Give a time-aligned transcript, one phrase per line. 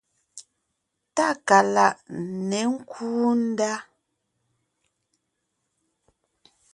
[1.15, 1.97] Tákaláʼ
[2.49, 3.71] ně kúu ndá.